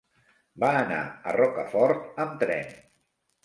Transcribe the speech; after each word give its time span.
Va 0.63 0.71
anar 0.79 1.03
a 1.05 1.35
Rocafort 1.37 2.21
amb 2.27 2.37
tren. 2.45 2.77